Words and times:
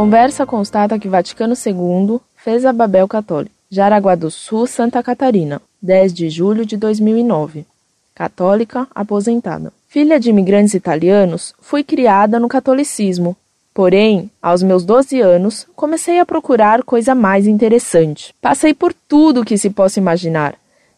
Conversa 0.00 0.46
constata 0.46 0.98
que 0.98 1.10
Vaticano 1.10 1.52
II 1.52 2.20
fez 2.34 2.64
a 2.64 2.72
Babel 2.72 3.06
Católica. 3.06 3.54
Jaraguá 3.70 4.14
do 4.14 4.30
Sul, 4.30 4.66
Santa 4.66 5.02
Catarina, 5.02 5.60
10 5.82 6.14
de 6.14 6.30
julho 6.30 6.64
de 6.64 6.78
2009. 6.78 7.66
Católica 8.14 8.88
aposentada. 8.94 9.70
Filha 9.88 10.18
de 10.18 10.30
imigrantes 10.30 10.72
italianos, 10.72 11.52
fui 11.60 11.84
criada 11.84 12.40
no 12.40 12.48
catolicismo. 12.48 13.36
Porém, 13.74 14.30
aos 14.40 14.62
meus 14.62 14.86
12 14.86 15.20
anos, 15.20 15.66
comecei 15.76 16.18
a 16.18 16.24
procurar 16.24 16.82
coisa 16.82 17.14
mais 17.14 17.46
interessante. 17.46 18.34
Passei 18.40 18.72
por 18.72 18.94
tudo 18.94 19.44
que 19.44 19.58
se 19.58 19.68
possa 19.68 20.00
imaginar: 20.00 20.54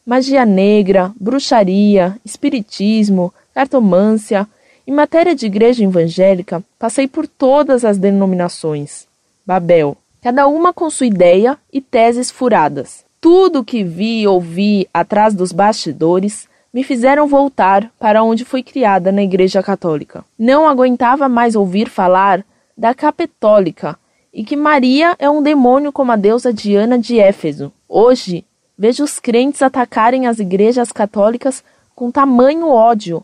magia 0.07 0.47
negra, 0.47 1.11
bruxaria, 1.21 2.17
espiritismo, 2.25 3.35
cartomância. 3.53 4.47
Em 4.87 4.93
matéria 4.93 5.35
de 5.35 5.47
igreja 5.47 5.85
evangélica, 5.85 6.63
passei 6.79 7.07
por 7.07 7.27
todas 7.27 7.85
as 7.85 7.99
denominações. 7.99 9.07
Babel, 9.47 9.97
cada 10.21 10.47
uma 10.49 10.73
com 10.73 10.91
sua 10.91 11.07
ideia 11.07 11.57
e 11.73 11.81
teses 11.81 12.31
furadas. 12.31 13.05
Tudo 13.21 13.65
que 13.65 13.85
vi 13.85 14.23
e 14.23 14.27
ouvi 14.27 14.89
atrás 14.93 15.35
dos 15.35 15.53
bastidores 15.53 16.49
me 16.73 16.83
fizeram 16.83 17.29
voltar 17.29 17.93
para 17.99 18.25
onde 18.25 18.45
fui 18.45 18.63
criada 18.63 19.13
na 19.13 19.23
Igreja 19.23 19.63
Católica. 19.63 20.25
Não 20.39 20.67
aguentava 20.67 21.29
mais 21.29 21.55
ouvir 21.55 21.89
falar 21.89 22.45
da 22.77 22.95
capetólica 22.95 23.97
e 24.33 24.43
que 24.43 24.57
Maria 24.57 25.15
é 25.19 25.29
um 25.29 25.43
demônio 25.43 25.93
como 25.93 26.11
a 26.11 26.17
deusa 26.17 26.53
Diana 26.53 26.99
de 26.99 27.21
Éfeso. 27.21 27.71
Hoje, 27.89 28.45
vejo 28.77 29.05
os 29.05 29.21
crentes 29.21 29.63
atacarem 29.63 30.27
as 30.27 30.39
igrejas 30.39 30.91
católicas 30.91 31.63
com 31.95 32.11
tamanho 32.11 32.69
ódio. 32.69 33.23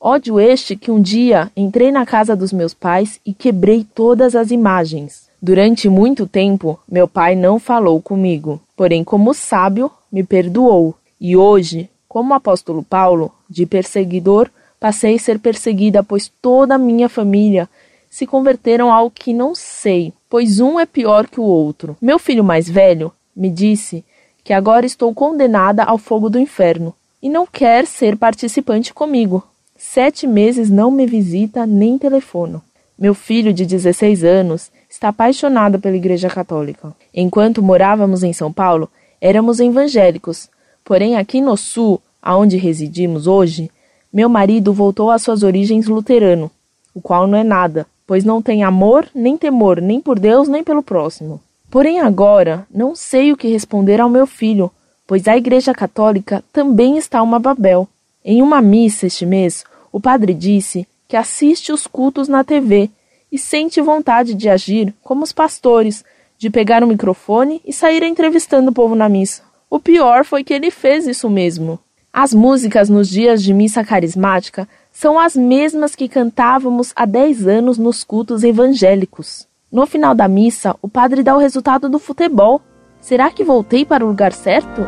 Ódio 0.00 0.38
este 0.38 0.76
que 0.76 0.92
um 0.92 1.02
dia 1.02 1.50
entrei 1.56 1.90
na 1.90 2.06
casa 2.06 2.36
dos 2.36 2.52
meus 2.52 2.72
pais 2.72 3.18
e 3.26 3.34
quebrei 3.34 3.84
todas 3.84 4.36
as 4.36 4.52
imagens. 4.52 5.28
Durante 5.42 5.88
muito 5.88 6.24
tempo, 6.24 6.78
meu 6.88 7.08
pai 7.08 7.34
não 7.34 7.58
falou 7.58 8.00
comigo, 8.00 8.60
porém, 8.76 9.02
como 9.02 9.34
sábio, 9.34 9.90
me 10.10 10.22
perdoou. 10.22 10.94
E 11.20 11.36
hoje, 11.36 11.90
como 12.08 12.32
apóstolo 12.32 12.84
Paulo, 12.84 13.32
de 13.50 13.66
perseguidor, 13.66 14.48
passei 14.78 15.16
a 15.16 15.18
ser 15.18 15.40
perseguida, 15.40 16.00
pois 16.04 16.30
toda 16.40 16.76
a 16.76 16.78
minha 16.78 17.08
família 17.08 17.68
se 18.08 18.24
converteram 18.24 18.92
ao 18.92 19.10
que 19.10 19.34
não 19.34 19.52
sei, 19.52 20.12
pois 20.30 20.60
um 20.60 20.78
é 20.78 20.86
pior 20.86 21.26
que 21.26 21.40
o 21.40 21.44
outro. 21.44 21.96
Meu 22.00 22.20
filho 22.20 22.44
mais 22.44 22.70
velho 22.70 23.12
me 23.34 23.50
disse 23.50 24.04
que 24.44 24.52
agora 24.52 24.86
estou 24.86 25.12
condenada 25.12 25.82
ao 25.82 25.98
fogo 25.98 26.30
do 26.30 26.38
inferno 26.38 26.94
e 27.20 27.28
não 27.28 27.44
quer 27.44 27.84
ser 27.84 28.16
participante 28.16 28.94
comigo. 28.94 29.42
Sete 29.80 30.26
meses 30.26 30.68
não 30.68 30.90
me 30.90 31.06
visita 31.06 31.64
nem 31.64 31.96
telefona. 31.96 32.60
Meu 32.98 33.14
filho 33.14 33.52
de 33.52 33.64
16 33.64 34.24
anos 34.24 34.72
está 34.90 35.10
apaixonado 35.10 35.78
pela 35.78 35.96
Igreja 35.96 36.28
Católica. 36.28 36.92
Enquanto 37.14 37.62
morávamos 37.62 38.24
em 38.24 38.32
São 38.32 38.52
Paulo, 38.52 38.90
éramos 39.20 39.60
evangélicos, 39.60 40.50
porém 40.84 41.16
aqui 41.16 41.40
no 41.40 41.56
sul, 41.56 42.02
aonde 42.20 42.56
residimos 42.56 43.28
hoje, 43.28 43.70
meu 44.12 44.28
marido 44.28 44.72
voltou 44.72 45.12
às 45.12 45.22
suas 45.22 45.44
origens 45.44 45.86
luterano, 45.86 46.50
o 46.92 47.00
qual 47.00 47.28
não 47.28 47.38
é 47.38 47.44
nada, 47.44 47.86
pois 48.04 48.24
não 48.24 48.42
tem 48.42 48.64
amor 48.64 49.08
nem 49.14 49.36
temor 49.36 49.80
nem 49.80 50.00
por 50.00 50.18
Deus 50.18 50.48
nem 50.48 50.64
pelo 50.64 50.82
próximo. 50.82 51.40
Porém 51.70 52.00
agora 52.00 52.66
não 52.68 52.96
sei 52.96 53.32
o 53.32 53.36
que 53.36 53.46
responder 53.46 54.00
ao 54.00 54.10
meu 54.10 54.26
filho, 54.26 54.72
pois 55.06 55.28
a 55.28 55.36
Igreja 55.36 55.72
Católica 55.72 56.42
também 56.52 56.98
está 56.98 57.22
uma 57.22 57.38
Babel. 57.38 57.86
Em 58.24 58.42
uma 58.42 58.60
missa 58.60 59.06
este 59.06 59.24
mês, 59.24 59.64
o 59.92 60.00
padre 60.00 60.34
disse 60.34 60.86
que 61.06 61.16
assiste 61.16 61.72
os 61.72 61.86
cultos 61.86 62.28
na 62.28 62.44
TV 62.44 62.90
e 63.30 63.38
sente 63.38 63.80
vontade 63.80 64.34
de 64.34 64.48
agir 64.48 64.94
como 65.02 65.24
os 65.24 65.32
pastores, 65.32 66.04
de 66.36 66.50
pegar 66.50 66.84
o 66.84 66.86
microfone 66.86 67.60
e 67.64 67.72
sair 67.72 68.02
entrevistando 68.02 68.70
o 68.70 68.74
povo 68.74 68.94
na 68.94 69.08
missa. 69.08 69.42
O 69.70 69.78
pior 69.78 70.24
foi 70.24 70.44
que 70.44 70.54
ele 70.54 70.70
fez 70.70 71.06
isso 71.06 71.28
mesmo. 71.28 71.78
As 72.12 72.32
músicas 72.32 72.88
nos 72.88 73.08
dias 73.08 73.42
de 73.42 73.52
missa 73.52 73.84
carismática 73.84 74.68
são 74.92 75.18
as 75.18 75.36
mesmas 75.36 75.94
que 75.94 76.08
cantávamos 76.08 76.92
há 76.96 77.04
10 77.04 77.46
anos 77.46 77.78
nos 77.78 78.02
cultos 78.02 78.42
evangélicos. 78.42 79.46
No 79.70 79.86
final 79.86 80.14
da 80.14 80.26
missa, 80.26 80.74
o 80.80 80.88
padre 80.88 81.22
dá 81.22 81.36
o 81.36 81.38
resultado 81.38 81.88
do 81.88 81.98
futebol. 81.98 82.60
Será 83.00 83.30
que 83.30 83.44
voltei 83.44 83.84
para 83.84 84.04
o 84.04 84.08
lugar 84.08 84.32
certo? 84.32 84.82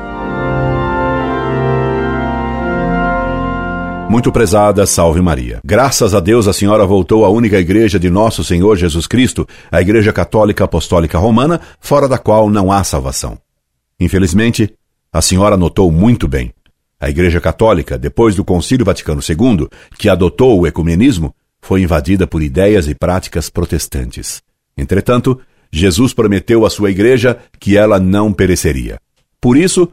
Muito 4.10 4.32
prezada, 4.32 4.84
salve 4.86 5.20
Maria. 5.20 5.60
Graças 5.64 6.16
a 6.16 6.18
Deus 6.18 6.48
a 6.48 6.52
senhora 6.52 6.84
voltou 6.84 7.24
à 7.24 7.28
única 7.28 7.60
igreja 7.60 7.96
de 7.96 8.10
nosso 8.10 8.42
Senhor 8.42 8.76
Jesus 8.76 9.06
Cristo, 9.06 9.46
a 9.70 9.80
Igreja 9.80 10.12
Católica 10.12 10.64
Apostólica 10.64 11.16
Romana, 11.16 11.60
fora 11.78 12.08
da 12.08 12.18
qual 12.18 12.50
não 12.50 12.72
há 12.72 12.82
salvação. 12.82 13.38
Infelizmente, 14.00 14.74
a 15.12 15.22
senhora 15.22 15.56
notou 15.56 15.92
muito 15.92 16.26
bem. 16.26 16.52
A 16.98 17.08
Igreja 17.08 17.40
Católica, 17.40 17.96
depois 17.96 18.34
do 18.34 18.44
Concílio 18.44 18.84
Vaticano 18.84 19.20
II, 19.22 19.68
que 19.96 20.08
adotou 20.08 20.58
o 20.58 20.66
ecumenismo, 20.66 21.32
foi 21.62 21.82
invadida 21.82 22.26
por 22.26 22.42
ideias 22.42 22.88
e 22.88 22.96
práticas 22.96 23.48
protestantes. 23.48 24.42
Entretanto, 24.76 25.40
Jesus 25.70 26.12
prometeu 26.12 26.66
à 26.66 26.70
sua 26.70 26.90
igreja 26.90 27.38
que 27.60 27.76
ela 27.76 28.00
não 28.00 28.32
pereceria. 28.32 28.98
Por 29.40 29.56
isso, 29.56 29.88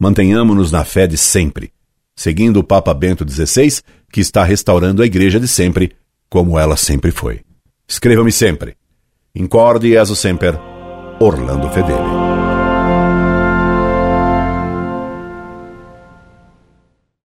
mantenhamos-nos 0.00 0.72
na 0.72 0.86
fé 0.86 1.06
de 1.06 1.18
sempre 1.18 1.70
seguindo 2.18 2.58
o 2.58 2.64
Papa 2.64 2.92
Bento 2.92 3.24
XVI, 3.24 3.80
que 4.12 4.20
está 4.20 4.42
restaurando 4.42 5.02
a 5.02 5.06
igreja 5.06 5.38
de 5.38 5.46
sempre, 5.46 5.92
como 6.28 6.58
ela 6.58 6.76
sempre 6.76 7.12
foi. 7.12 7.42
Escreva-me 7.86 8.32
sempre. 8.32 8.76
Incorde 9.32 9.86
e 9.86 9.96
sempre, 9.96 10.58
Orlando 11.20 11.70
Fedeli. 11.70 12.47